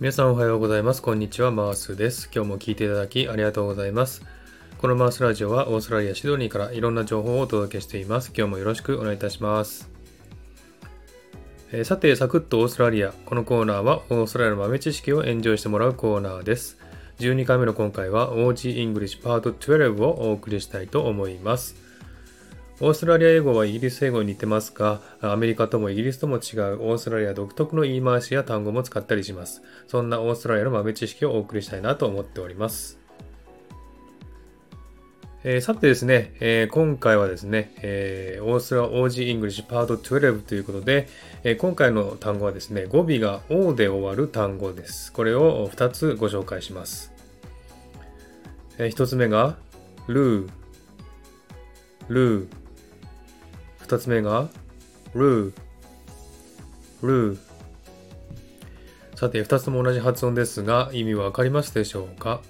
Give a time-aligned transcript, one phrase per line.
[0.00, 1.02] 皆さんおはようございます。
[1.02, 2.30] こんにちは、マースです。
[2.34, 4.22] 今日も聞いていただきありがとうございます。
[4.78, 8.32] このマースラジオはオーストラリア・シドニーからいろんな情報をお届けしています。
[8.34, 9.90] 今日もよろしくお願いいたします。
[11.72, 13.12] えー、さて、サクッとオーストラリア。
[13.26, 16.78] このコーナーはオーストラリアの豆知識をエンジョイしてもらうコーナーです。
[17.18, 21.89] 12回目の今回は OG English Part 12をお送りしたいと思います。
[22.82, 26.40] オーストラリア英語はイギリス英語に似てますが、アメリカともイギリスとも違う
[26.80, 29.60] オーストラリア独特の言い回しや単語も使ったりします。
[29.86, 32.98] そんなオーストラリアの豆知識をお送りしたいなと思っております。
[35.44, 41.06] えー、さてですね、えー、今回はですね、えー、オーストラ OG English Part 12ということで、
[41.44, 45.12] え今回の単語はですね、語尾が O で終わる単語です。
[45.12, 47.12] これを2つご紹介します。
[48.78, 49.56] え1つ目が、
[50.06, 50.50] ルー、
[52.08, 52.59] ルー、
[53.90, 54.48] 二つ目が、
[55.14, 55.52] ルー、
[57.02, 57.38] ルー。
[59.16, 62.40] さて、二つとも同じ発音ですが、意味はわかりますでしょうか？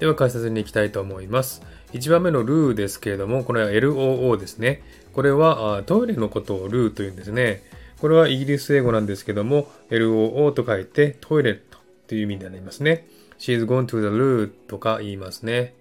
[0.00, 1.62] では解説に行きたいと思います。
[1.92, 4.82] 1番目のルーですけれども、これは LOO ですね。
[5.12, 7.62] これはトイレのことをルーというんですね。
[8.00, 13.06] これはイギリス英語なんですけども、LOO と書いてトイレットという意味になりますね。
[13.38, 15.74] She's gone to the loo とか言いますね。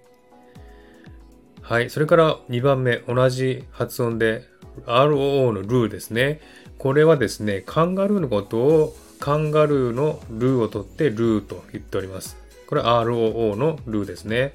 [1.67, 1.89] はい。
[1.89, 4.45] それから2番目、同じ発音で
[4.85, 6.39] ROO のルーですね。
[6.77, 12.37] これはですね、カンガルーのことをカンガルーのルーを取ってルーと言っております。
[12.67, 14.53] これは ROO のルーですね。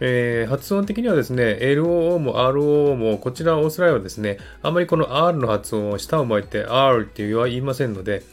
[0.00, 8.24] えー、発音的にはですね、LOO も ROO も、こちらオーストラリアはですね、あまりこの R の発音を下を向いて R っていうは言いませんので、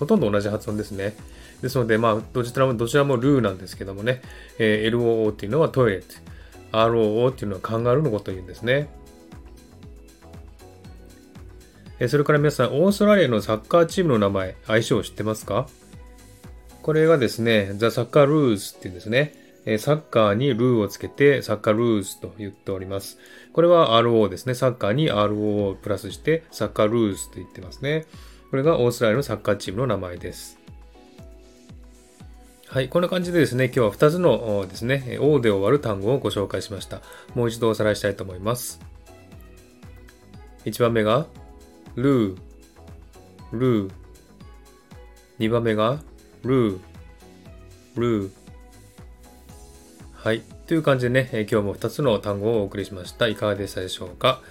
[0.00, 1.14] ほとんど同じ発音ですね。
[1.62, 4.22] ですので、まあ、どちらも、どちらもルーなんですけどもね、
[4.58, 6.28] えー、LOO っていうのはトイレット。
[6.72, 8.88] ROO っていうのはカンガルーのことを言うんですね。
[12.06, 15.66] それから皆さん、オーストラリアのサッカーチームの名前、相性を知ってますか？
[16.82, 19.34] これがですね、ザ・サッカー・ルーズっていうんですね。
[19.78, 23.18] サッカーにルーをつけて、サッカー・ルーズと言っております。
[23.52, 24.54] これは RO ですね。
[24.54, 28.06] サッカーに RO をプラスして、サッカー・ルーズと言ってますね。
[28.50, 30.57] これがオーストラリアのサッカーチームの名前です。
[32.70, 37.00] はい、こんな感じでですね、今日は2つのですね、O で終わる単語をご紹介しました。
[37.34, 38.78] もう一度おさらいしたいと思います。
[40.66, 41.26] 1番目が、
[41.94, 42.38] ルー、
[43.52, 43.92] ルー。
[45.38, 46.02] 2番目が、
[46.42, 46.80] ルー、
[47.96, 48.30] ルー。
[50.12, 50.42] はい。
[50.66, 53.28] という感じでね、今日も2つの単語をお送りしました。
[53.28, 54.42] いかがでしたでしょうか？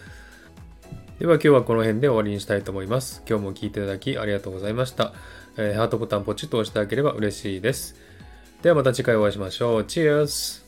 [1.19, 3.21] では今日はこの辺で終わりにしたいと思います。
[3.29, 5.13] 今日も聴いていただきありがとうございました。
[5.55, 8.06] え、ハートボタンポチッと押してあげれば嬉しいです。
[8.67, 9.81] ではまた次回お会いしましょう。
[9.83, 10.66] Cheers!